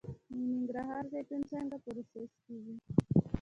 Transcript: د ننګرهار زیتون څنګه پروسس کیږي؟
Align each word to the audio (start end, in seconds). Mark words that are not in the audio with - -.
د 0.29 0.33
ننګرهار 0.45 1.03
زیتون 1.11 1.41
څنګه 1.51 1.75
پروسس 1.83 2.31
کیږي؟ 2.45 2.75